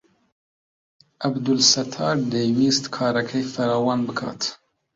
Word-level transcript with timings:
عەبدولستار 1.23 2.15
دەیویست 2.33 2.85
کارەکەی 2.95 3.49
فراوان 3.53 3.99
بکات. 4.07 4.41